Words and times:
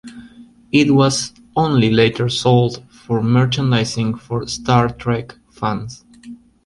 It 0.71 0.95
was 0.95 1.31
only 1.55 1.91
later 1.91 2.27
sold 2.27 2.83
for 2.89 3.21
merchandising 3.21 4.15
for 4.17 4.47
"Star 4.47 4.89
Trek" 4.91 5.35
fans. 5.51 6.03